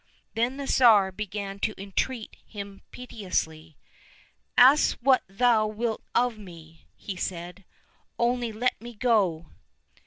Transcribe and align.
Then 0.33 0.57
the 0.57 0.65
Tsar 0.65 1.11
began 1.11 1.59
to 1.59 1.79
entreat 1.79 2.35
him 2.43 2.81
piteously." 2.89 3.77
Ask 4.57 4.97
what 4.99 5.21
thou 5.27 5.67
wilt 5.67 6.01
of 6.15 6.39
me," 6.39 6.87
said 7.17 7.57
he," 7.59 7.65
only 8.17 8.51
let 8.51 8.81
me 8.81 8.95
go." 8.95 9.45